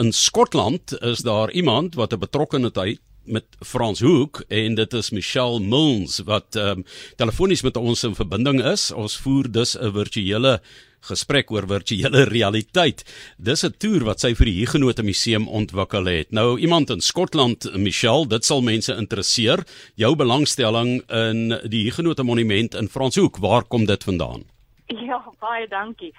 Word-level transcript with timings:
In 0.00 0.12
Skotland 0.12 1.02
is 1.02 1.18
daar 1.18 1.50
iemand 1.50 1.94
wat 1.94 2.12
'n 2.12 2.18
betrokkeheid 2.18 2.98
met 3.24 3.44
Frans 3.60 4.00
Hoek 4.00 4.44
en 4.48 4.74
dit 4.74 4.92
is 4.92 5.10
Michelle 5.10 5.60
Mills 5.60 6.18
wat 6.18 6.56
ehm 6.56 6.78
um, 6.78 6.84
telefonies 7.16 7.62
met 7.62 7.76
ons 7.76 8.02
in 8.02 8.14
verbinding 8.14 8.64
is. 8.64 8.90
Ons 8.90 9.16
voer 9.16 9.50
dus 9.50 9.78
'n 9.78 9.92
virtuele 9.92 10.60
gesprek 11.00 11.50
oor 11.50 11.66
virtuele 11.66 12.22
realiteit. 12.36 13.04
Dis 13.38 13.62
'n 13.62 13.74
toer 13.78 14.04
wat 14.04 14.20
sy 14.20 14.34
vir 14.34 14.44
die 14.44 14.58
Huguenot 14.58 15.02
Museum 15.02 15.48
ontwikkel 15.48 16.04
het. 16.04 16.30
Nou 16.30 16.58
iemand 16.58 16.90
in 16.90 17.00
Skotland, 17.00 17.76
Michelle, 17.76 18.26
dit 18.26 18.44
sal 18.44 18.62
mense 18.62 18.96
interesseer. 18.96 19.64
Jou 19.94 20.16
belangstelling 20.16 21.10
in 21.10 21.60
die 21.70 21.84
Huguenot 21.84 22.22
Monument 22.22 22.74
in 22.74 22.88
Frans 22.88 23.16
Hoek, 23.16 23.36
waar 23.36 23.64
kom 23.64 23.84
dit 23.84 24.04
vandaan? 24.04 24.42
Ja, 24.86 25.22
baie 25.38 25.68
dankie. 25.68 26.12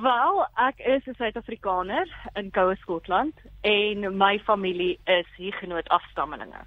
Wel, 0.00 0.46
ek 0.54 0.78
is 0.78 1.04
'n 1.06 1.14
Suid-Afrikaner 1.14 2.08
in 2.32 2.50
Koue 2.50 2.76
Skotland 2.76 3.34
en 3.60 4.16
my 4.16 4.38
familie 4.38 4.98
is 5.04 5.26
Huguenot 5.36 5.88
afstammelinge. 5.88 6.64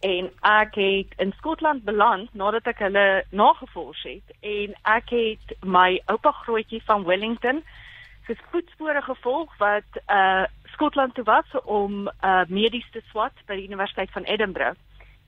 En 0.00 0.30
ek 0.40 0.74
het 0.74 1.12
in 1.16 1.32
Skotland 1.36 1.84
beland 1.84 2.34
nadat 2.34 2.66
ek 2.66 2.78
hulle 2.78 3.24
nagevors 3.30 4.02
het 4.02 4.34
en 4.40 4.74
ek 4.82 5.10
het 5.10 5.62
my 5.62 6.02
oupa 6.06 6.32
grootjie 6.32 6.82
van 6.84 7.04
Wellington 7.04 7.62
se 8.26 8.36
voetspore 8.50 9.02
gevolg 9.02 9.56
wat 9.58 10.02
uh 10.08 10.44
Skotland 10.72 11.14
toe 11.14 11.24
was 11.24 11.50
om 11.64 12.08
uh 12.08 12.42
medies 12.48 12.90
te 12.90 13.02
swat 13.10 13.36
by 13.46 13.54
die 13.54 13.66
Universiteit 13.66 14.10
van 14.10 14.22
Edinburgh. 14.22 14.78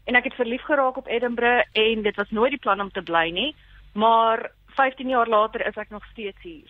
En 0.04 0.14
ek 0.14 0.24
het 0.24 0.34
verlief 0.34 0.62
geraak 0.62 0.96
op 0.96 1.06
Edinburgh 1.06 1.68
en 1.72 2.02
dit 2.02 2.16
was 2.16 2.30
nooit 2.30 2.50
die 2.50 2.60
plan 2.60 2.80
om 2.80 2.90
te 2.90 3.02
bly 3.02 3.30
nie, 3.30 3.54
maar 3.92 4.50
15 4.76 5.08
jaar 5.08 5.28
later 5.28 5.66
is 5.66 5.76
ek 5.76 5.90
nog 5.90 6.04
steeds 6.12 6.38
hier. 6.42 6.68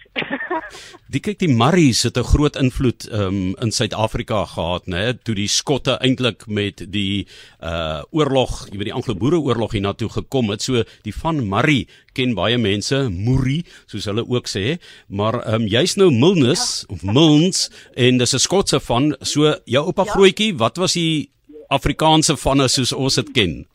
die 1.15 1.21
kyk 1.23 1.39
die 1.41 1.51
Marries 1.51 2.03
het 2.03 2.19
'n 2.19 2.27
groot 2.27 2.57
invloed 2.57 3.07
um, 3.13 3.55
in 3.61 3.73
Suid-Afrika 3.73 4.45
gehad, 4.45 4.87
né? 4.87 5.15
Toe 5.23 5.35
die 5.35 5.49
Skotte 5.49 5.99
eintlik 6.01 6.47
met 6.47 6.85
die 6.93 7.27
uh 7.61 8.03
oorlog, 8.11 8.69
jy 8.71 8.77
weet 8.77 8.91
die 8.91 8.99
Anglo-Boereoorlog 8.99 9.73
hiernatoe 9.73 10.09
gekom 10.09 10.51
het. 10.51 10.63
So 10.63 10.85
die 11.03 11.15
van 11.15 11.47
Marrie 11.49 11.89
ken 12.13 12.35
baie 12.35 12.59
mense, 12.59 13.09
Moerie, 13.11 13.65
soos 13.87 14.05
hulle 14.05 14.25
ook 14.29 14.49
sê, 14.49 14.79
maar 15.09 15.41
um, 15.55 15.67
jy's 15.67 15.97
nou 15.97 16.11
Milnes 16.11 16.85
ja. 16.89 16.95
of 16.95 17.03
Milns 17.03 17.71
en 17.95 18.19
dis 18.19 18.35
'n 18.35 18.39
Skotse 18.39 18.81
van. 18.81 19.17
So 19.21 19.57
jou 19.65 19.85
oupa 19.87 20.05
ja. 20.05 20.13
grootjie, 20.13 20.57
wat 20.59 20.77
was 20.77 20.93
die 20.93 21.31
Afrikaanse 21.69 22.37
vanne 22.37 22.69
soos 22.69 22.93
ons 22.93 23.15
dit 23.15 23.33
ken 23.33 23.67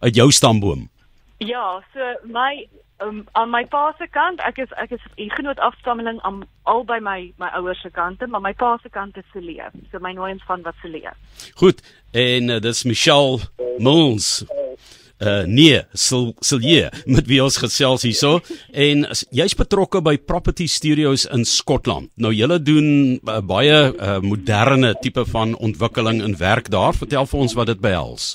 uit 0.00 0.14
jou 0.14 0.30
stamboom? 0.30 0.88
Ja, 1.38 1.82
so 1.92 2.00
my 2.24 2.68
um, 3.06 3.24
aan 3.32 3.50
my 3.50 3.64
pa 3.66 3.94
se 3.98 4.06
kant, 4.10 4.40
ek 4.46 4.58
is 4.64 4.72
ek 4.80 4.94
is 4.96 5.04
genoot 5.36 5.58
afstammeling 5.58 6.20
aan 6.22 6.42
albei 6.70 7.00
my 7.00 7.32
my 7.42 7.50
ouers 7.58 7.80
se 7.82 7.90
kante, 7.90 8.26
maar 8.26 8.40
my 8.44 8.52
pa 8.52 8.76
se 8.82 8.88
kant 8.88 9.16
is 9.16 9.28
Celie. 9.32 9.60
So 9.90 10.00
my 10.00 10.12
nooiens 10.12 10.44
van 10.46 10.62
wat 10.62 10.74
Celie. 10.82 11.08
Goed. 11.54 11.82
En 12.12 12.48
uh, 12.48 12.60
dis 12.60 12.84
Michelle 12.84 13.40
Mons. 13.78 14.44
Uh 15.22 15.44
nee, 15.46 15.78
Sil 15.94 16.32
Silje 16.42 16.88
met 17.06 17.28
wie 17.30 17.38
ons 17.44 17.56
gesels 17.62 18.02
hierso 18.02 18.40
en 18.74 19.04
jy's 19.30 19.54
betrokke 19.54 20.00
by 20.02 20.16
Property 20.18 20.66
Studios 20.66 21.28
in 21.30 21.46
Skotland. 21.46 22.10
Nou 22.18 22.32
julle 22.34 22.58
doen 22.58 22.88
uh, 23.22 23.38
baie 23.38 23.76
uh, 23.92 24.18
moderne 24.18 24.96
tipe 24.98 25.22
van 25.30 25.54
ontwikkeling 25.62 26.24
en 26.26 26.34
werk 26.40 26.72
daar. 26.74 26.98
Vertel 26.98 27.30
vir 27.30 27.44
ons 27.46 27.54
wat 27.54 27.70
dit 27.70 27.84
behels. 27.84 28.32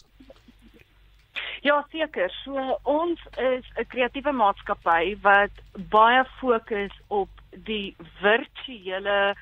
Ja, 1.67 1.81
seker. 1.91 2.31
So 2.43 2.77
ons 2.83 3.19
is 3.35 3.65
'n 3.75 3.87
kreatiewe 3.91 4.31
maatskappy 4.31 5.17
wat 5.21 5.55
baie 5.95 6.23
fokus 6.39 6.93
op 7.07 7.29
die 7.69 7.95
virtuele 8.21 9.35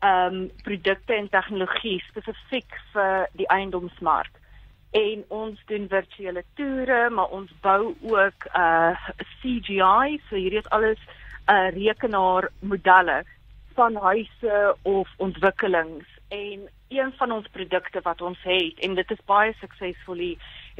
ehm 0.00 0.34
um, 0.34 0.50
produkte 0.66 1.14
en 1.14 1.28
tegnologie 1.28 2.02
spesifiek 2.08 2.76
vir 2.92 3.28
die 3.32 3.48
eiendomsmark. 3.56 4.34
En 4.90 5.24
ons 5.28 5.62
doen 5.72 5.88
virtuele 5.88 6.44
toere, 6.54 7.10
maar 7.10 7.32
ons 7.38 7.50
bou 7.60 7.94
ook 8.02 8.48
uh 8.54 8.92
CGI, 9.40 10.20
so 10.28 10.36
hierdie 10.36 10.62
is 10.64 10.72
alles 10.76 11.00
uh 11.48 11.68
rekenaarmodelle 11.80 13.24
van 13.74 13.96
huise 13.96 14.76
of 14.82 15.08
ontwikkelings 15.16 16.08
en 16.28 16.68
een 16.88 17.12
van 17.16 17.32
ons 17.32 17.48
produkte 17.48 18.00
wat 18.02 18.20
ons 18.20 18.38
het 18.42 18.78
en 18.78 18.94
dit 18.94 19.10
is 19.10 19.24
baie 19.26 19.54
suksesvol 19.60 20.20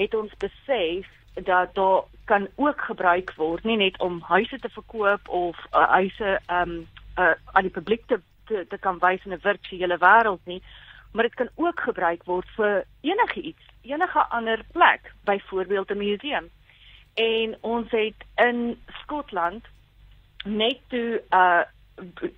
het 0.01 0.15
ons 0.15 0.33
besef 0.39 1.07
dat 1.35 1.75
daar 1.75 2.03
kan 2.25 2.49
ook 2.55 2.81
gebruik 2.81 3.33
word 3.37 3.65
nie 3.65 3.77
net 3.77 3.99
om 4.01 4.21
huise 4.21 4.59
te 4.59 4.69
verkoop 4.69 5.29
of 5.29 5.57
uh, 5.73 5.89
huise 5.97 6.41
um 6.49 6.89
uh, 7.19 7.35
aan 7.53 7.67
die 7.69 7.77
publiek 7.79 8.07
te, 8.07 8.21
te 8.47 8.65
te 8.69 8.79
kan 8.79 8.99
wys 8.99 9.25
in 9.25 9.33
'n 9.33 9.45
virtuele 9.49 9.99
wêreld 9.99 10.45
nie 10.45 10.63
maar 11.13 11.25
dit 11.25 11.35
kan 11.35 11.51
ook 11.55 11.81
gebruik 11.81 12.25
word 12.25 12.49
vir 12.57 12.85
enige 13.01 13.41
iets 13.41 13.71
enige 13.83 14.27
ander 14.29 14.65
plek 14.73 15.13
byvoorbeeld 15.25 15.91
'n 15.91 15.97
museum. 15.97 16.51
En 17.15 17.57
ons 17.61 17.91
het 17.91 18.25
in 18.35 18.81
Skotland 19.03 19.65
net 20.45 20.79
toe 20.89 21.23
uh 21.31 21.63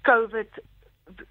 COVID 0.03 0.63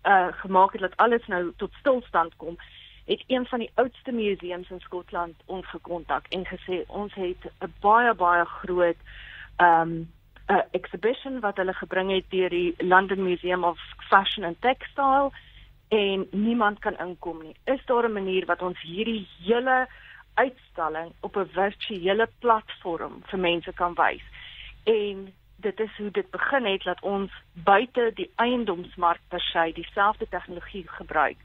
uh 0.03 0.27
gemaak 0.31 0.71
het 0.71 0.81
dat 0.81 0.97
alles 0.97 1.27
nou 1.27 1.53
tot 1.57 1.73
stilstand 1.73 2.35
kom 2.35 2.57
het 3.05 3.23
een 3.27 3.45
van 3.45 3.59
die 3.59 3.71
oudste 3.73 4.11
museums 4.11 4.69
in 4.69 4.79
Skotland 4.79 5.35
ons 5.45 5.69
gekontak 5.69 6.25
en 6.29 6.45
gesê 6.45 6.83
ons 6.87 7.13
het 7.13 7.51
'n 7.59 7.73
baie 7.81 8.13
baie 8.13 8.45
groot 8.45 8.97
um 9.57 10.11
'n 10.47 10.63
exhibition 10.71 11.39
wat 11.39 11.57
hulle 11.57 11.73
gebring 11.73 12.11
het 12.11 12.25
deur 12.29 12.49
die 12.49 12.73
London 12.77 13.23
Museum 13.23 13.63
of 13.63 13.79
Fashion 14.09 14.43
and 14.45 14.61
Textile 14.61 15.31
en 15.87 16.27
niemand 16.31 16.79
kan 16.79 16.97
inkom 16.97 17.41
nie. 17.43 17.55
Is 17.63 17.85
daar 17.85 18.09
'n 18.09 18.13
manier 18.13 18.45
wat 18.45 18.61
ons 18.61 18.81
hierdie 18.81 19.27
hele 19.43 19.87
uitstalling 20.33 21.11
op 21.19 21.35
'n 21.37 21.49
virtuele 21.53 22.29
platform 22.39 23.21
vir 23.25 23.39
mense 23.39 23.73
kan 23.73 23.93
wys? 23.93 24.23
En 24.83 25.33
dit 25.55 25.79
is 25.79 25.97
hoe 25.97 26.11
dit 26.11 26.29
begin 26.29 26.65
het 26.65 26.83
dat 26.83 27.01
ons 27.01 27.31
buite 27.53 28.11
die 28.13 28.31
eiendomsmark 28.35 29.19
per 29.27 29.41
se 29.41 29.71
dieselfde 29.73 30.27
tegnologie 30.29 30.87
gebruik 30.87 31.37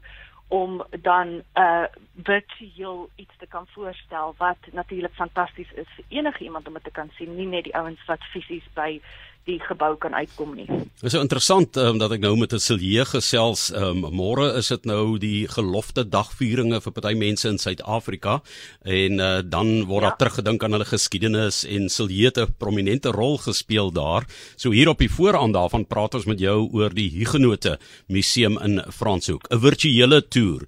om 0.47 0.83
dan 1.01 1.41
uh, 1.55 1.83
virtueel 2.23 3.09
iets 3.15 3.37
te 3.37 3.47
kan 3.47 3.67
voorstel 3.67 4.35
wat 4.37 4.57
natuurlik 4.71 5.13
fantasties 5.13 5.71
is 5.71 5.87
vir 5.95 6.05
enige 6.07 6.43
iemand 6.43 6.67
om 6.67 6.73
dit 6.73 6.83
te 6.83 6.91
kan 6.91 7.09
sien, 7.15 7.35
nie 7.35 7.47
net 7.47 7.63
die 7.63 7.75
ouens 7.75 8.05
wat 8.05 8.23
fisies 8.31 8.67
by 8.73 9.01
die 9.47 9.57
gebou 9.63 9.95
kan 10.01 10.13
uitkom 10.13 10.55
nie. 10.57 10.67
Dit 10.67 11.07
is 11.07 11.15
so 11.15 11.23
interessant 11.23 11.77
um, 11.79 11.99
dat 12.01 12.11
ek 12.17 12.23
nou 12.23 12.33
met 12.37 12.53
'n 12.53 12.59
Silje 12.59 13.05
gesels. 13.05 13.71
Um, 13.71 14.03
Môre 14.11 14.57
is 14.59 14.67
dit 14.67 14.85
nou 14.85 15.17
die 15.17 15.47
gelofte 15.47 16.03
dagvieringe 16.03 16.81
vir 16.81 16.91
party 16.91 17.13
mense 17.15 17.47
in 17.47 17.57
Suid-Afrika 17.57 18.41
en 18.83 19.19
uh, 19.19 19.41
dan 19.45 19.85
word 19.87 20.03
ja. 20.03 20.09
daar 20.09 20.17
teruggedink 20.17 20.63
aan 20.63 20.75
hulle 20.75 20.89
geskiedenis 20.89 21.63
en 21.63 21.89
Silje 21.89 22.25
het 22.25 22.37
'n 22.37 22.55
prominente 22.57 23.09
rol 23.11 23.37
gespeel 23.37 23.91
daar. 23.91 24.27
So 24.55 24.71
hier 24.71 24.89
op 24.89 24.99
die 24.99 25.11
vooraan 25.11 25.51
daarvan 25.51 25.87
praat 25.87 26.15
ons 26.15 26.25
met 26.25 26.39
jou 26.39 26.69
oor 26.73 26.93
die 26.93 27.09
Huguenote 27.09 27.79
Museum 28.07 28.59
in 28.59 28.83
Franshoek, 28.91 29.47
'n 29.49 29.59
virtuele 29.59 30.27
toer. 30.27 30.67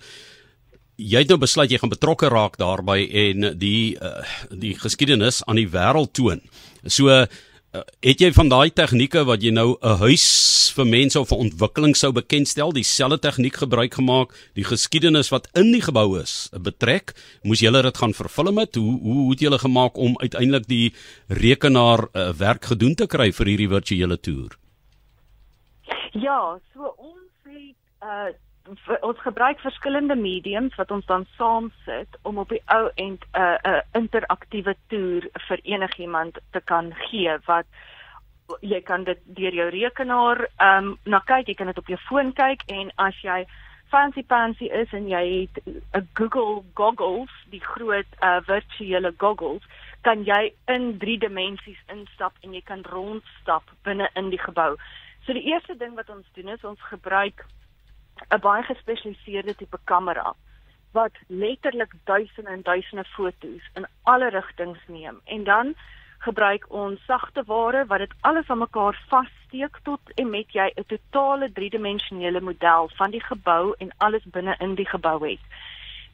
Jy 0.96 1.20
het 1.20 1.30
nou 1.30 1.40
besluit 1.40 1.72
jy 1.72 1.78
gaan 1.78 1.90
betrokke 1.90 2.28
raak 2.28 2.58
daarbey 2.58 3.08
en 3.12 3.58
die 3.58 3.98
uh, 4.02 4.24
die 4.52 4.76
geskiedenis 4.76 5.44
aan 5.46 5.56
die 5.56 5.70
wêreld 5.70 6.14
toon. 6.14 6.42
So 6.86 7.08
Uh, 7.10 7.26
het 7.72 8.22
jy 8.22 8.32
van 8.34 8.50
daai 8.50 8.72
tegnieke 8.74 9.22
wat 9.30 9.44
jy 9.46 9.52
nou 9.54 9.78
'n 9.82 9.98
huis 10.02 10.74
vir 10.76 10.86
mense 10.86 11.20
of 11.20 11.32
'n 11.32 11.46
ontwikkeling 11.46 11.96
sou 11.96 12.12
bekendstel, 12.12 12.72
dieselfde 12.74 13.20
tegniek 13.20 13.56
gebruik 13.56 13.94
gemaak, 13.94 14.34
die 14.56 14.64
geskiedenis 14.64 15.30
wat 15.30 15.48
in 15.54 15.72
die 15.72 15.82
gebou 15.82 16.20
is, 16.20 16.50
'n 16.54 16.62
betrek, 16.62 17.14
moes 17.44 17.60
julle 17.60 17.82
dit 17.82 17.98
gaan 17.98 18.14
vervul 18.14 18.52
met 18.52 18.76
hoe 18.76 19.00
hoe 19.02 19.30
het 19.32 19.40
julle 19.40 19.60
gemaak 19.60 19.98
om 19.98 20.18
uiteindelik 20.18 20.68
die 20.68 20.94
rekenaar 21.28 22.08
uh, 22.14 22.34
werk 22.34 22.66
gedoen 22.66 22.96
te 22.96 23.08
kry 23.08 23.32
vir 23.32 23.46
hierdie 23.46 23.70
virtuele 23.70 24.18
toer? 24.18 24.58
Ja, 26.14 26.60
so 26.74 26.94
ons 26.98 27.32
het 27.44 27.76
uh 28.02 28.49
ons 29.02 29.22
gebruik 29.26 29.60
verskillende 29.60 30.16
mediums 30.16 30.76
wat 30.76 30.92
ons 30.92 31.06
dan 31.06 31.26
saam 31.38 31.72
sit 31.86 32.18
om 32.22 32.38
op 32.38 32.50
die 32.50 32.62
ou 32.66 32.90
end 32.96 33.26
'n 33.34 33.40
uh, 33.40 33.58
'n 33.64 33.76
uh, 33.76 33.82
interaktiewe 34.02 34.76
toer 34.88 35.30
vir 35.48 35.60
enigiemand 35.64 36.38
te 36.52 36.62
kan 36.62 36.94
gee 37.10 37.38
wat 37.46 37.66
jy 38.62 38.82
kan 38.82 39.04
dit 39.04 39.20
deur 39.26 39.54
jou 39.54 39.70
rekenaar 39.70 40.48
ehm 40.58 40.88
um, 40.88 40.98
na 41.06 41.20
kyk, 41.20 41.48
jy 41.48 41.54
kan 41.54 41.68
dit 41.68 41.78
op 41.78 41.88
jou 41.88 42.00
foon 42.10 42.34
kyk 42.34 42.64
en 42.68 42.92
as 42.96 43.22
jy 43.22 43.46
fancy 43.90 44.24
fancy 44.28 44.66
is 44.66 44.92
en 44.94 45.08
jy 45.08 45.26
het 45.42 45.64
'n 45.94 46.08
Google 46.14 46.64
goggles, 46.74 47.34
die 47.50 47.64
groot 47.64 48.10
uh, 48.22 48.40
virtuele 48.42 49.14
goggles, 49.18 49.64
kan 50.02 50.24
jy 50.24 50.54
in 50.68 50.98
3 50.98 51.18
dimensies 51.18 51.82
instap 51.88 52.34
en 52.42 52.54
jy 52.54 52.62
kan 52.62 52.82
rondstap 52.82 53.64
binne 53.84 54.10
in 54.16 54.30
die 54.30 54.42
gebou. 54.42 54.78
So 55.26 55.34
die 55.34 55.46
eerste 55.52 55.76
ding 55.78 55.96
wat 55.96 56.10
ons 56.10 56.28
doen 56.34 56.48
is 56.48 56.64
ons 56.64 56.82
gebruik 56.82 57.46
'n 58.28 58.40
baie 58.40 58.64
gespesialiseerde 58.64 59.56
tipe 59.56 59.80
kamera 59.84 60.36
wat 60.92 61.16
letterlik 61.28 61.94
duisende 62.04 62.50
en 62.50 62.62
duisende 62.62 63.04
foto's 63.04 63.70
in 63.74 63.86
alle 64.04 64.30
rigtings 64.30 64.80
neem 64.88 65.22
en 65.26 65.44
dan 65.44 65.76
gebruik 66.20 66.66
ons 66.70 67.06
sagte 67.06 67.44
ware 67.48 67.86
wat 67.86 68.04
dit 68.04 68.14
alles 68.22 68.50
aan 68.50 68.58
mekaar 68.58 68.98
vassteek 69.08 69.80
tot 69.84 70.12
en 70.16 70.30
met 70.30 70.52
jy 70.52 70.72
'n 70.76 70.84
totale 70.88 71.52
driedimensionele 71.52 72.42
model 72.42 72.90
van 72.96 73.12
die 73.12 73.24
gebou 73.24 73.74
en 73.78 73.92
alles 73.98 74.24
binne 74.24 74.56
in 74.60 74.76
die 74.76 74.90
gebou 74.90 75.30
het. 75.30 75.40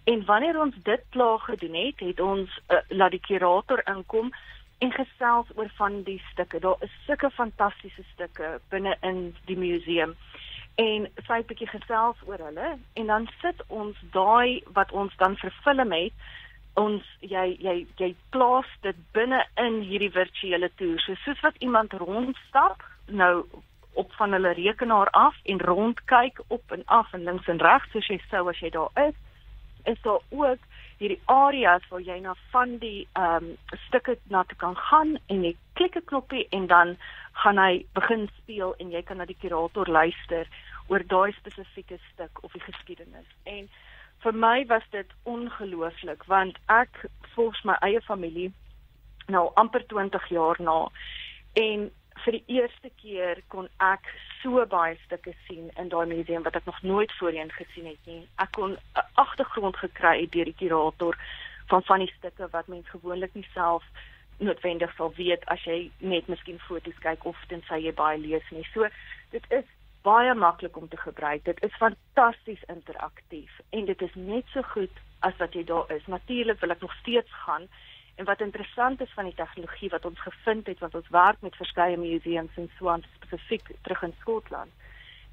En 0.03 0.25
wanneer 0.25 0.59
ons 0.59 0.75
dit 0.83 1.01
klaar 1.09 1.39
gedoen 1.39 1.73
het, 1.73 1.99
het 1.99 2.19
ons 2.19 2.59
uh, 2.69 2.77
laat 2.87 3.11
die 3.11 3.19
kurator 3.19 3.81
inkom 3.85 4.31
en 4.77 4.91
gesels 4.91 5.47
oor 5.55 5.69
van 5.75 6.03
die 6.03 6.21
stukke. 6.31 6.59
Daar 6.59 6.75
is 6.79 6.91
sulke 7.05 7.29
fantastiese 7.29 8.03
stukke 8.13 8.59
binne 8.69 8.97
in 9.01 9.35
die 9.45 9.57
museum 9.57 10.15
en 10.75 11.07
sy 11.27 11.33
het 11.33 11.45
'n 11.45 11.51
bietjie 11.51 11.67
gesels 11.67 12.17
oor 12.25 12.41
hulle 12.47 12.77
en 12.93 13.05
dan 13.05 13.27
sit 13.41 13.61
ons 13.67 13.97
daai 14.11 14.63
wat 14.73 14.91
ons 14.91 15.13
dan 15.17 15.37
verfilm 15.37 15.91
het 15.91 16.13
ons 16.73 17.03
jy 17.19 17.55
jy 17.59 17.75
jy 17.97 18.15
plaas 18.29 18.67
dit 18.81 18.97
binne 19.15 19.39
in 19.55 19.81
hierdie 19.81 20.11
virtuele 20.11 20.69
toer. 20.75 20.99
So 20.99 21.15
soos 21.23 21.39
wat 21.39 21.55
iemand 21.63 21.93
rondstap 21.93 22.83
nou 23.07 23.45
op 23.95 24.11
van 24.19 24.31
hulle 24.35 24.53
rekenaar 24.53 25.09
af 25.09 25.35
en 25.43 25.61
rondkyk 25.61 26.41
op 26.47 26.71
en 26.71 26.83
af 26.85 27.13
en 27.13 27.23
links 27.23 27.47
en 27.47 27.61
regs 27.63 27.91
soos 27.91 28.07
jy 28.07 28.19
sou 28.29 28.49
as 28.49 28.59
jy 28.59 28.69
daar 28.69 28.91
is 29.07 29.15
is 29.85 30.01
daar 30.01 30.19
ook 30.29 30.59
hierdie 30.97 31.21
areas 31.31 31.83
waar 31.89 32.01
jy 32.01 32.19
na 32.19 32.33
van 32.51 32.77
die 32.83 33.07
ehm 33.13 33.43
um, 33.43 33.57
stukke 33.87 34.17
na 34.33 34.43
te 34.43 34.55
kan 34.55 34.75
gaan 34.75 35.15
en 35.27 35.43
jy 35.43 35.55
klik 35.73 35.95
'n 35.95 36.05
knoppie 36.11 36.47
en 36.49 36.67
dan 36.67 36.97
gaan 37.43 37.57
hy 37.57 37.85
begin 37.93 38.29
speel 38.37 38.75
en 38.79 38.91
jy 38.91 39.01
kan 39.03 39.17
na 39.17 39.25
die 39.25 39.39
kurator 39.41 39.87
luister 39.87 40.47
oor 40.87 41.03
daai 41.07 41.31
spesifieke 41.31 41.97
stuk 42.13 42.43
of 42.43 42.51
die 42.51 42.61
geskiedenis. 42.61 43.27
En 43.43 43.69
vir 44.23 44.33
my 44.33 44.65
was 44.65 44.85
dit 44.91 45.11
ongelooflik 45.23 46.23
want 46.31 46.57
ek 46.65 47.05
volg 47.35 47.57
my 47.63 47.75
eie 47.81 48.01
familie 48.01 48.51
nou 49.27 49.49
amper 49.61 49.85
20 49.87 50.29
jaar 50.29 50.61
na 50.61 50.79
en 51.53 51.89
vir 52.23 52.37
die 52.37 52.57
eerste 52.57 52.89
keer 53.01 53.41
kon 53.53 53.67
ek 53.83 54.07
so 54.41 54.63
baie 54.71 54.95
stukke 55.03 55.33
sien 55.47 55.69
in 55.81 55.89
daai 55.93 56.05
museum 56.09 56.45
wat 56.47 56.55
ek 56.59 56.67
nog 56.69 56.81
nooit 56.83 57.11
voorheen 57.19 57.51
gesien 57.51 57.89
het 57.89 58.09
nie. 58.09 58.27
Ek 58.39 58.51
kon 58.57 58.77
'n 58.77 59.05
agtergrond 59.13 59.77
gekry 59.77 60.27
deur 60.29 60.45
die 60.45 60.59
kurator 60.61 61.17
van 61.69 61.83
van 61.83 61.99
die 61.99 62.13
stukke 62.17 62.47
wat 62.51 62.67
mens 62.67 62.89
gewoonlik 62.89 63.33
nie 63.33 63.47
self 63.53 63.83
noodwendig 64.37 64.95
sal 64.95 65.13
weet 65.15 65.45
as 65.45 65.63
jy 65.63 65.91
net 65.99 66.27
miskien 66.27 66.59
foto's 66.59 66.99
kyk 66.99 67.25
of 67.25 67.37
tensy 67.47 67.79
jy 67.85 67.93
baie 67.93 68.17
lees 68.17 68.49
nie. 68.51 68.67
So 68.73 68.87
dit 69.31 69.43
is 69.49 69.65
baie 70.05 70.33
maklik 70.37 70.77
om 70.77 70.87
te 70.89 70.97
gebruik. 71.01 71.43
Dit 71.45 71.61
is 71.65 71.81
fantasties 71.81 72.63
interaktief 72.73 73.59
en 73.69 73.85
dit 73.89 74.01
is 74.01 74.15
net 74.15 74.45
so 74.53 74.61
goed 74.75 75.01
as 75.25 75.37
wat 75.41 75.57
jy 75.57 75.63
daar 75.65 75.91
is. 75.95 76.05
Natuurlik 76.11 76.61
wil 76.61 76.75
ek 76.75 76.85
nog 76.85 76.93
steeds 77.01 77.31
gaan. 77.45 77.67
En 78.15 78.25
wat 78.25 78.41
interessant 78.41 79.01
is 79.01 79.13
van 79.13 79.27
die 79.27 79.35
tegnologie 79.35 79.89
wat 79.89 80.05
ons 80.05 80.21
gevind 80.21 80.67
het 80.71 80.79
want 80.79 80.95
ons 80.95 81.09
werk 81.11 81.41
met 81.41 81.57
verskeie 81.59 81.97
museums 81.97 82.61
in 82.61 82.69
Swan 82.77 83.03
spesifiek 83.15 83.73
terug 83.81 84.03
in 84.07 84.15
Skotland, 84.21 84.71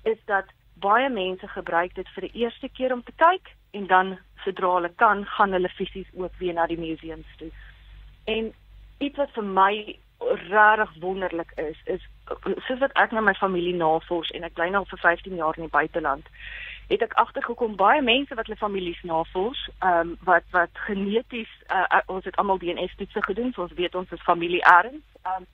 is 0.02 0.18
dat 0.26 0.50
baie 0.82 1.08
mense 1.08 1.48
gebruik 1.48 1.94
dit 1.94 2.08
vir 2.16 2.26
die 2.26 2.44
eerste 2.44 2.68
keer 2.68 2.92
om 2.92 3.04
te 3.06 3.14
kyk 3.16 3.52
en 3.78 3.86
dan 3.86 4.16
sodra 4.44 4.72
hulle 4.78 4.90
kan, 4.98 5.24
gaan 5.36 5.54
hulle 5.54 5.70
fisies 5.76 6.10
ook 6.18 6.34
weer 6.40 6.56
na 6.56 6.66
die 6.66 6.80
museums 6.80 7.28
toe. 7.38 7.50
En 8.24 8.50
iets 8.98 9.20
wat 9.20 9.30
vir 9.36 9.46
my 9.46 9.72
regtig 10.48 10.92
wonderlik 11.00 11.52
is, 11.56 11.78
is 11.84 12.02
soos 12.66 12.78
wat 12.78 12.92
ek 12.92 13.10
na 13.12 13.20
my 13.20 13.34
familie 13.34 13.74
navors 13.74 14.30
en 14.30 14.44
ek 14.44 14.54
bly 14.54 14.68
nou 14.70 14.84
vir 14.90 14.98
15 14.98 15.36
jaar 15.36 15.56
in 15.56 15.66
die 15.66 15.76
buiteland 15.78 16.28
het 16.92 17.02
ek 17.02 17.14
agtergekom 17.20 17.76
baie 17.76 18.02
mense 18.02 18.34
wat 18.34 18.46
hulle 18.46 18.58
families 18.60 19.00
navors, 19.02 19.60
ehm 19.78 20.12
um, 20.12 20.16
wat 20.28 20.44
wat 20.50 20.84
geneties 20.86 21.52
uh, 21.72 22.00
ons 22.06 22.24
het 22.24 22.36
almal 22.36 22.58
DNA 22.58 22.86
toetse 22.96 23.22
gedoen, 23.22 23.52
so 23.52 23.62
ons 23.62 23.78
weet 23.80 23.94
ons 23.94 24.12
is 24.12 24.28
familie 24.28 24.62
erns. 24.76 25.04
Ehm 25.22 25.42
um, 25.42 25.50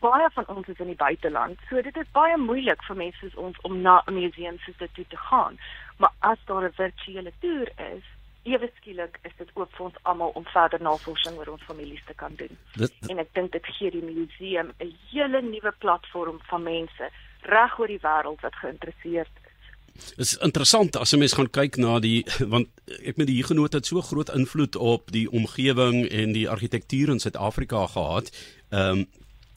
baie 0.00 0.28
van 0.32 0.48
ons 0.52 0.68
is 0.68 0.80
in 0.84 0.90
die 0.92 1.00
buiteland. 1.00 1.60
So 1.68 1.82
dit 1.82 1.96
is 1.96 2.10
baie 2.12 2.36
moeilik 2.36 2.82
vir 2.88 2.96
mense 2.96 3.18
soos 3.22 3.38
ons 3.46 3.60
om 3.68 3.80
na 3.80 4.02
'n 4.06 4.14
museum 4.14 4.58
soos 4.64 4.76
dit 4.76 4.94
toe 4.94 5.06
te 5.08 5.16
gaan. 5.16 5.58
Maar 5.96 6.12
as 6.18 6.38
daar 6.44 6.68
'n 6.68 6.78
virtuele 6.82 7.32
toer 7.40 7.68
is, 7.94 8.04
ewe 8.46 8.68
skielik 8.78 9.18
is 9.28 9.34
dit 9.38 9.50
ook 9.54 9.70
vir 9.76 9.86
ons 9.88 10.02
almal 10.02 10.34
om 10.38 10.44
verder 10.52 10.82
navorsing 10.82 11.38
oor 11.38 11.54
ons 11.54 11.66
families 11.68 12.04
te 12.06 12.14
kan 12.14 12.34
doen. 12.40 12.52
Dit, 12.76 12.92
en 13.10 13.22
ek 13.22 13.32
dink 13.38 13.52
dit 13.56 13.72
gee 13.78 13.90
die 13.90 14.04
museum 14.04 14.72
'n 14.78 14.92
hele 15.10 15.42
nuwe 15.42 15.72
platform 15.84 16.38
van 16.50 16.62
mense 16.62 17.10
reg 17.42 17.78
oor 17.78 17.90
die 17.90 18.02
wêreld 18.02 18.40
wat 18.40 18.54
geïnteresseerd 18.62 19.34
is. 19.42 19.52
Dit 20.16 20.26
is 20.26 20.36
interessant 20.36 20.96
as 20.96 21.12
'n 21.12 21.18
mens 21.18 21.34
gaan 21.34 21.50
kyk 21.50 21.76
na 21.76 21.98
die 21.98 22.24
want 22.54 22.68
ek 23.02 23.16
met 23.16 23.26
die 23.26 23.36
Huguenot 23.36 23.72
het 23.72 23.86
so 23.86 24.00
groot 24.00 24.28
invloed 24.28 24.76
op 24.76 25.10
die 25.12 25.30
omgewing 25.30 26.08
en 26.08 26.32
die 26.32 26.48
argitektuur 26.48 27.08
in 27.08 27.18
Suid-Afrika 27.18 27.86
gehad. 27.86 28.30
Ehm 28.70 28.98
um, 28.98 29.06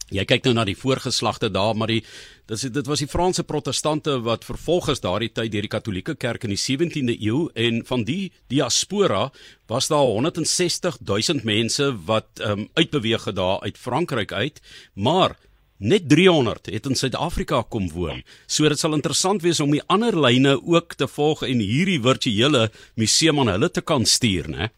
Jy 0.09 0.25
kyk 0.25 0.47
nou 0.47 0.56
na 0.57 0.65
die 0.65 0.77
voorgeslagte 0.77 1.51
daar, 1.53 1.75
maar 1.77 1.91
die 1.91 2.01
dis 2.50 2.65
dit 2.73 2.88
was 2.89 3.03
die 3.03 3.09
Franse 3.09 3.44
protestante 3.45 4.15
wat 4.25 4.47
vervolg 4.47 4.89
is 4.89 5.03
daardie 5.03 5.29
tyd 5.29 5.51
deur 5.53 5.67
die 5.67 5.71
Katolieke 5.71 6.15
Kerk 6.17 6.47
in 6.47 6.53
die 6.56 6.61
17de 6.61 7.13
eeu 7.21 7.50
en 7.53 7.83
van 7.85 8.06
die 8.07 8.31
diaspora 8.50 9.27
was 9.69 9.91
daar 9.91 10.07
160 10.07 10.97
000 11.06 11.45
mense 11.45 11.91
wat 12.07 12.41
um, 12.41 12.65
uitbeweeg 12.73 13.29
het 13.29 13.38
daar 13.38 13.61
uit 13.61 13.77
Frankryk 13.77 14.33
uit, 14.33 14.57
maar 14.94 15.38
net 15.79 16.09
300 16.09 16.71
het 16.73 16.89
in 16.89 16.95
Suid-Afrika 16.95 17.62
kom 17.69 17.88
woon. 17.94 18.23
So 18.47 18.67
dit 18.67 18.79
sal 18.79 18.97
interessant 18.97 19.45
wees 19.45 19.62
om 19.63 19.71
die 19.71 19.83
ander 19.88 20.17
lyne 20.17 20.57
ook 20.57 20.97
te 21.00 21.07
volg 21.07 21.45
en 21.47 21.62
hierdie 21.63 22.01
virtuele 22.03 22.67
museum 23.00 23.39
aan 23.39 23.53
hulle 23.55 23.69
te 23.71 23.81
kan 23.81 24.05
stuur, 24.05 24.50
né? 24.50 24.69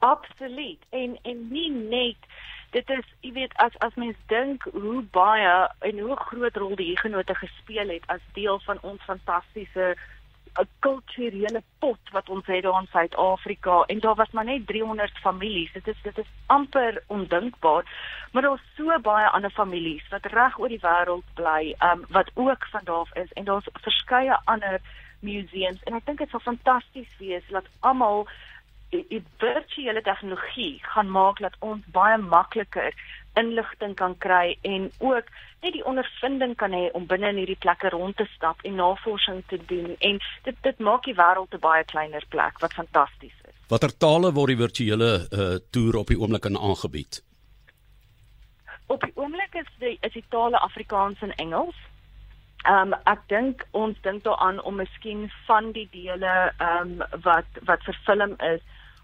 Absoluut. 0.00 0.80
En 0.90 1.18
en 1.28 1.40
nie 1.50 1.68
net 1.70 2.29
dit 2.70 2.90
is 2.90 3.06
jy 3.20 3.32
weet 3.32 3.54
as 3.62 3.76
as 3.86 3.98
mens 3.98 4.16
dink 4.32 4.64
hoe 4.72 5.02
baie 5.14 5.54
en 5.88 5.98
hoe 5.98 6.16
groot 6.16 6.56
rol 6.56 6.76
die 6.78 6.92
Huguenote 6.92 7.34
gespeel 7.34 7.90
het 7.96 8.06
as 8.14 8.22
deel 8.36 8.60
van 8.66 8.78
ons 8.86 9.02
fantastiese 9.08 9.88
eh, 9.94 10.66
kulturele 10.86 11.62
pot 11.82 12.14
wat 12.14 12.28
ons 12.28 12.46
het 12.46 12.62
daar 12.66 12.80
in 12.80 12.88
Suid-Afrika 12.92 13.82
en 13.86 14.00
daar 14.06 14.14
was 14.14 14.30
maar 14.30 14.44
net 14.44 14.66
300 14.66 15.18
families. 15.18 15.72
Dit 15.72 15.88
is 15.88 16.02
dit 16.02 16.18
is 16.18 16.30
amper 16.46 17.02
ondinkbaar. 17.06 17.84
Maar 18.32 18.42
daar's 18.42 18.72
so 18.76 18.98
baie 19.02 19.28
ander 19.28 19.50
families 19.50 20.08
wat 20.08 20.26
reg 20.26 20.58
oor 20.58 20.68
die 20.68 20.82
wêreld 20.82 21.34
bly, 21.34 21.74
um 21.92 22.04
wat 22.08 22.30
ook 22.34 22.66
van 22.70 22.84
daar 22.84 23.06
af 23.06 23.14
is 23.14 23.32
en 23.32 23.44
daar's 23.44 23.70
verskeie 23.72 24.38
ander 24.44 24.80
museums 25.20 25.82
en 25.84 25.98
ek 25.98 26.06
dink 26.06 26.22
dit 26.22 26.30
sal 26.32 26.42
fantasties 26.44 27.10
wees 27.18 27.44
dat 27.52 27.66
almal 27.80 28.26
die 28.90 29.22
virtuele 29.38 30.02
tegnologie 30.02 30.80
gaan 30.82 31.10
maak 31.10 31.38
dat 31.38 31.56
ons 31.58 31.84
baie 31.94 32.18
makliker 32.18 32.94
inligting 33.38 33.94
kan 33.94 34.16
kry 34.18 34.56
en 34.66 34.90
ook 34.98 35.30
net 35.62 35.72
die 35.76 35.84
ondervinding 35.86 36.56
kan 36.56 36.74
hê 36.74 36.88
om 36.98 37.06
binne 37.06 37.30
in 37.30 37.40
hierdie 37.42 37.58
plekke 37.62 37.92
rond 37.94 38.16
te 38.16 38.26
stap 38.34 38.62
en 38.66 38.74
navorsing 38.80 39.42
te 39.52 39.58
doen 39.72 39.94
en 39.98 40.18
dit 40.44 40.62
dit 40.66 40.78
maak 40.78 41.06
die 41.06 41.14
wêreld 41.14 41.54
'n 41.54 41.62
baie 41.66 41.84
kleiner 41.84 42.24
plek 42.28 42.58
wat 42.58 42.72
fantasties 42.72 43.36
is. 43.50 43.56
Watter 43.68 43.96
tale 43.96 44.32
word 44.32 44.50
die 44.54 44.62
virtuele 44.64 45.10
uh, 45.30 45.58
toer 45.70 45.96
op 45.96 46.06
die 46.06 46.18
oomblik 46.18 46.46
aangebied? 46.46 47.22
Op 48.86 49.00
die 49.00 49.12
oomblik 49.14 49.54
is 49.54 49.70
die 49.78 49.98
is 50.00 50.12
die 50.12 50.24
tale 50.28 50.58
Afrikaans 50.58 51.20
en 51.20 51.34
Engels. 51.34 51.76
Ehm 52.64 52.92
um, 52.92 52.98
ek 53.04 53.22
dink 53.28 53.66
ons 53.70 53.96
dink 54.02 54.24
daaraan 54.24 54.60
om 54.62 54.74
miskien 54.74 55.30
van 55.46 55.72
die 55.72 55.88
dele 55.92 56.52
ehm 56.58 57.00
um, 57.00 57.22
wat 57.22 57.46
wat 57.62 57.82
vervilm 57.82 58.34
is 58.38 58.60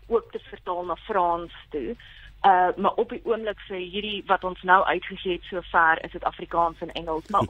ook 0.06 0.32
te 0.32 0.38
vertaal 0.38 0.84
na 0.84 0.96
Frans 0.96 1.52
toe. 1.70 1.96
Uh 2.46 2.68
maar 2.76 2.94
op 2.94 3.10
die 3.10 3.22
oomblik 3.24 3.60
vir 3.68 3.76
hierdie 3.76 4.22
wat 4.26 4.44
ons 4.44 4.62
nou 4.62 4.84
uitgegee 4.84 5.32
het 5.32 5.48
sover 5.50 6.04
is 6.04 6.12
dit 6.12 6.24
Afrikaans 6.24 6.80
en 6.80 6.92
Engels, 6.92 7.28
maar 7.28 7.48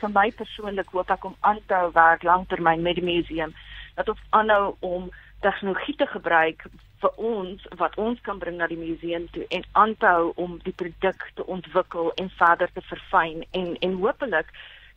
vir 0.00 0.10
my 0.10 0.30
persoonlik 0.30 0.90
hoop 0.90 1.10
ek 1.10 1.24
om 1.24 1.36
aan 1.40 1.60
te 1.66 1.74
hou 1.74 1.92
werk 1.92 2.22
lanktermyn 2.22 2.82
met 2.82 2.98
die 2.98 3.04
museum 3.04 3.54
dat 3.94 4.08
ons 4.08 4.24
aanhou 4.30 4.74
om 4.80 5.10
tegnologie 5.40 5.96
te 5.96 6.06
gebruik 6.06 6.66
vir 7.04 7.18
ons 7.30 7.66
wat 7.80 7.96
ons 8.00 8.20
kan 8.26 8.38
bring 8.38 8.56
na 8.58 8.66
die 8.70 8.80
museum 8.80 9.26
toe 9.36 9.44
en 9.56 9.66
aanhou 9.72 10.32
om 10.40 10.56
die 10.64 10.76
produk 10.82 11.26
te 11.38 11.46
ontwikkel 11.56 12.12
en 12.22 12.30
verder 12.38 12.72
te 12.72 12.84
verfyn 12.88 13.44
en 13.50 13.74
en 13.86 13.98
hopelik 14.04 14.50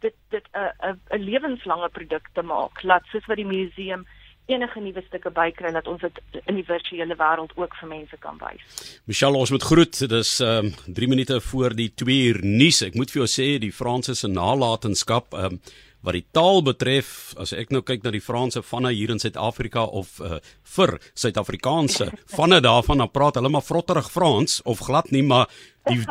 dit 0.06 0.16
dit 0.30 0.46
'n 0.54 0.72
'n 0.90 1.00
'n 1.18 1.24
lewenslange 1.30 1.90
produk 1.90 2.30
te 2.34 2.42
maak. 2.42 2.84
Laat 2.84 3.06
soos 3.12 3.26
wat 3.26 3.38
die 3.38 3.52
museum 3.58 4.06
enige 4.48 4.82
nuwe 4.82 5.04
stukke 5.08 5.32
bykry 5.36 5.72
dat 5.76 5.88
ons 5.92 6.02
dit 6.02 6.44
in 6.46 6.56
die 6.60 6.66
virtuele 6.68 7.18
wêreld 7.20 7.56
ook 7.56 7.76
vir 7.82 7.90
mense 7.92 8.20
kan 8.24 8.40
wys. 8.42 9.02
Michelle, 9.06 9.38
ons 9.38 9.52
moet 9.52 9.64
groet. 9.64 10.00
Dit 10.06 10.16
is 10.22 10.38
ehm 10.44 10.72
um, 10.72 10.96
3 11.00 11.08
minute 11.08 11.42
voor 11.42 11.76
die 11.76 11.92
2 11.96 12.22
uur 12.30 12.40
nuus. 12.46 12.82
Ek 12.88 12.96
moet 12.96 13.12
vir 13.12 13.24
jou 13.24 13.30
sê 13.32 13.50
die 13.60 13.74
Franse 13.74 14.16
se 14.16 14.32
nalatenskap 14.32 15.34
ehm 15.34 15.60
um, 15.60 15.62
wat 16.08 16.14
die 16.14 16.28
taal 16.32 16.62
betref, 16.64 17.34
as 17.42 17.52
ek 17.58 17.72
nou 17.74 17.82
kyk 17.84 18.06
na 18.06 18.12
die 18.14 18.24
Franse 18.24 18.62
vanne 18.64 18.94
hier 18.96 19.12
in 19.12 19.20
Suid-Afrika 19.20 19.84
of 19.84 20.20
uh, 20.22 20.38
vir 20.78 20.94
Suid-Afrikaanse 21.18 22.12
vanne 22.38 22.62
daarvan 22.64 23.02
dan 23.04 23.12
praat 23.12 23.40
hulle 23.40 23.52
maar 23.52 23.66
vrotterig 23.66 24.08
Frans 24.14 24.62
of 24.64 24.86
glad 24.88 25.12
nie, 25.12 25.26
maar 25.26 25.50
die 25.90 26.04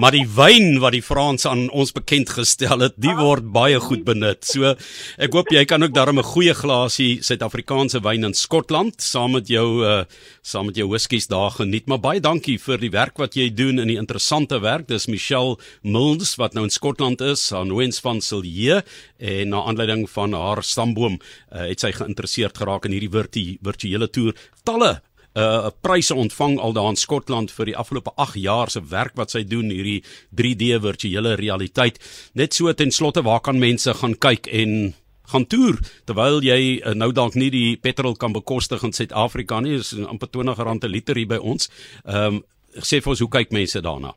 maar 0.00 0.14
die 0.14 0.26
wyn 0.26 0.78
wat 0.80 0.94
die 0.96 1.02
Frans 1.04 1.46
aan 1.46 1.66
ons 1.70 1.92
bekend 1.92 2.30
gestel 2.32 2.80
het, 2.80 2.94
die 2.96 3.14
word 3.16 3.44
baie 3.52 3.80
goed 3.82 4.04
benut. 4.06 4.44
So 4.48 4.74
ek 5.18 5.36
hoop 5.36 5.52
jy 5.52 5.64
kan 5.68 5.82
ook 5.82 5.94
daarmee 5.94 6.22
'n 6.22 6.32
goeie 6.32 6.54
glasie 6.54 7.22
Suid-Afrikaanse 7.22 8.00
wyn 8.02 8.24
in 8.24 8.34
Skotland 8.34 9.02
saam 9.02 9.32
met 9.32 9.48
jou 9.48 9.84
uh 9.84 10.04
saam 10.42 10.66
met 10.66 10.76
jou 10.76 10.88
whiskies 10.88 11.26
daar 11.26 11.50
geniet. 11.50 11.86
Maar 11.86 12.00
baie 12.00 12.20
dankie 12.20 12.58
vir 12.58 12.78
die 12.78 12.90
werk 12.90 13.18
wat 13.18 13.34
jy 13.34 13.50
doen 13.54 13.78
in 13.78 13.88
die 13.88 13.98
interessante 13.98 14.60
werk. 14.60 14.88
Dis 14.88 15.06
Michelle 15.06 15.56
Mills 15.82 16.36
wat 16.36 16.54
nou 16.54 16.64
in 16.64 16.70
Skotland 16.70 17.20
is, 17.20 17.52
aan 17.52 17.74
Wens 17.74 18.00
van 18.00 18.20
Silje 18.20 18.82
en 19.18 19.48
na 19.48 19.62
aanleiding 19.62 20.10
van 20.10 20.32
haar 20.32 20.62
stamboom 20.62 21.18
uh, 21.52 21.68
het 21.68 21.80
sy 21.80 21.92
geïnteresseerd 21.92 22.58
geraak 22.58 22.84
in 22.84 22.92
hierdie 22.92 23.12
virtu 23.12 23.58
virtuele 23.62 24.08
toer. 24.10 24.34
Talle 24.64 25.00
uh 25.34 25.70
pryse 25.80 26.14
ontvang 26.14 26.58
al 26.60 26.74
daar 26.76 26.90
in 26.92 26.96
Skotland 26.96 27.50
vir 27.50 27.70
die 27.70 27.76
afgelope 27.76 28.12
8 28.16 28.36
jaar 28.36 28.70
se 28.70 28.82
werk 28.90 29.16
wat 29.16 29.30
sy 29.32 29.44
doen 29.48 29.70
hierdie 29.72 30.02
3D 30.36 30.80
virtuele 30.82 31.36
realiteit. 31.40 31.98
Net 32.34 32.54
so 32.54 32.72
ten 32.72 32.90
slotte 32.90 33.22
waar 33.22 33.40
kan 33.40 33.58
mense 33.58 33.94
gaan 33.94 34.18
kyk 34.18 34.46
en 34.52 34.94
gaan 35.32 35.46
toer 35.46 35.78
terwyl 36.04 36.42
jy 36.44 36.80
uh, 36.80 36.94
nou 36.94 37.12
dalk 37.12 37.34
nie 37.34 37.50
die 37.50 37.76
petrol 37.76 38.16
kan 38.16 38.32
bekostig 38.32 38.82
in 38.84 38.92
Suid-Afrika 38.92 39.60
nie, 39.60 39.78
is 39.80 39.94
amper 39.94 40.28
R20 40.28 40.80
per 40.80 40.90
liter 40.90 41.16
hier 41.16 41.30
by 41.36 41.40
ons. 41.40 41.70
Ehm 42.04 42.40
um, 42.40 42.42
sê 42.72 43.02
vir 43.04 43.12
ons 43.12 43.20
hoe 43.20 43.28
kyk 43.28 43.50
mense 43.52 43.80
daarna? 43.84 44.14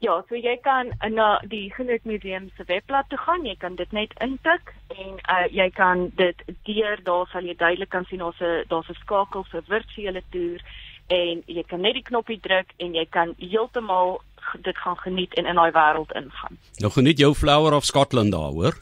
Ja, 0.00 0.14
so 0.28 0.34
jy 0.34 0.54
kan 0.64 0.94
na 1.12 1.40
die 1.44 1.68
Genoot 1.76 2.06
Museum 2.08 2.48
se 2.56 2.64
webblad 2.64 3.10
toe 3.12 3.18
gaan, 3.20 3.44
jy 3.44 3.56
kan 3.60 3.74
dit 3.76 3.90
net 3.92 4.14
intik 4.24 4.72
en 4.96 5.18
uh, 5.28 5.44
jy 5.52 5.68
kan 5.76 6.06
dit 6.16 6.40
deur 6.64 7.02
daar 7.04 7.28
sal 7.28 7.44
jy 7.44 7.54
duidelik 7.60 7.92
kan 7.92 8.06
sien 8.08 8.24
daar's 8.24 8.40
'n 8.40 8.64
daar's 8.72 8.88
'n 8.88 8.96
skakel 9.04 9.44
vir 9.52 9.62
virtuele 9.68 10.22
toer 10.32 10.60
en 11.08 11.42
jy 11.46 11.64
kan 11.68 11.80
net 11.80 11.94
die 11.94 12.08
knoppie 12.08 12.40
druk 12.40 12.72
en 12.78 12.94
jy 12.94 13.06
kan 13.10 13.34
heeltemal 13.38 14.22
dit 14.62 14.76
gaan 14.76 14.96
geniet 14.96 15.34
en 15.34 15.46
in 15.46 15.54
daai 15.54 15.72
wêreld 15.72 16.12
ingaan. 16.16 16.56
Nou 16.78 16.90
geniet 16.92 17.18
jou 17.18 17.34
Flower 17.34 17.72
of 17.74 17.84
Scotland 17.84 18.32
daar, 18.32 18.52
hoor. 18.56 18.74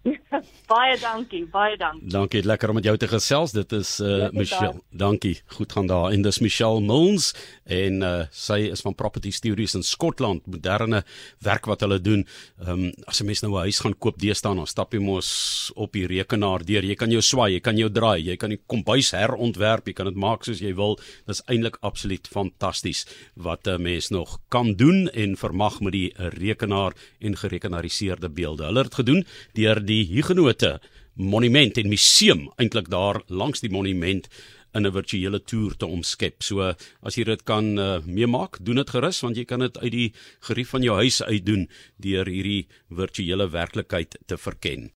baie 0.70 0.96
dankie, 0.96 1.42
baie 1.52 1.76
dankie. 1.76 2.08
Dankie, 2.08 2.40
lekker 2.46 2.72
om 2.72 2.78
met 2.78 2.86
jou 2.88 2.94
te 2.96 3.08
gesels. 3.10 3.52
Dit 3.52 3.72
is 3.76 3.98
uh 4.00 4.30
Michelle. 4.32 4.80
Dankie. 4.96 5.34
Goed 5.56 5.72
gaan 5.76 5.90
daar. 5.90 6.10
En 6.14 6.22
dis 6.24 6.38
Michelle 6.40 6.80
Mills 6.80 7.34
en 7.68 8.00
uh 8.06 8.22
sy 8.32 8.70
is 8.72 8.80
van 8.84 8.96
Property 8.96 9.32
Studios 9.34 9.76
in 9.76 9.84
Skotland. 9.84 10.46
Moderne 10.48 11.02
werk 11.44 11.68
wat 11.68 11.84
hulle 11.84 12.00
doen. 12.00 12.24
Ehm 12.62 12.86
um, 12.86 12.92
as 13.04 13.20
'n 13.20 13.26
mens 13.28 13.42
nou 13.42 13.52
'n 13.52 13.68
huis 13.68 13.80
gaan 13.80 13.98
koop 13.98 14.18
deesdae, 14.18 14.54
dan 14.54 14.66
stap 14.66 14.92
jy 14.94 15.00
mos 15.00 15.72
op 15.76 15.92
die 15.92 16.06
rekenaar 16.06 16.64
deur. 16.64 16.84
Jy 16.84 16.94
kan 16.94 17.10
jou 17.10 17.20
swaai, 17.22 17.52
jy 17.52 17.60
kan 17.60 17.76
jou 17.76 17.90
draai, 17.90 18.24
jy 18.24 18.36
kan 18.36 18.50
die 18.50 18.60
kombuis 18.66 19.10
herontwerp, 19.10 19.86
jy 19.86 19.92
kan 19.92 20.06
dit 20.06 20.16
maak 20.16 20.44
soos 20.44 20.60
jy 20.60 20.74
wil. 20.74 20.98
Dis 21.26 21.42
eintlik 21.46 21.76
absoluut 21.82 22.26
fantasties 22.28 23.06
wat 23.36 23.66
'n 23.66 23.82
mens 23.82 24.10
nog 24.10 24.38
kan 24.48 24.74
doen 24.74 25.08
en 25.08 25.36
vermag 25.36 25.80
met 25.80 25.92
die 25.92 26.12
rekenaar 26.16 26.92
en 27.20 27.36
gerekenariseerde 27.36 28.28
beelde. 28.28 28.64
Hulle 28.64 28.82
het 28.82 28.94
gedoen 28.94 29.24
deur 29.52 29.89
die 29.90 30.06
Hugenote 30.12 30.78
monument 31.14 31.78
en 31.80 31.90
museum 31.90 32.46
eintlik 32.62 32.88
daar 32.92 33.20
langs 33.28 33.62
die 33.64 33.72
monument 33.72 34.28
in 34.74 34.86
'n 34.86 34.92
virtuele 34.94 35.40
toer 35.42 35.76
te 35.76 35.86
omskep. 35.86 36.42
So 36.42 36.62
as 37.02 37.16
jy 37.16 37.24
dit 37.24 37.42
kan 37.44 37.78
uh, 37.78 37.98
meemaak, 38.06 38.58
doen 38.62 38.76
dit 38.76 38.90
gerus 38.90 39.20
want 39.20 39.36
jy 39.36 39.44
kan 39.44 39.60
dit 39.60 39.78
uit 39.78 39.92
die 39.92 40.12
gerief 40.46 40.70
van 40.70 40.82
jou 40.82 40.96
huis 41.02 41.22
uit 41.22 41.44
doen 41.46 41.68
deur 41.98 42.26
hierdie 42.26 42.68
virtuele 42.88 43.50
werklikheid 43.50 44.16
te 44.26 44.38
verken. 44.38 44.88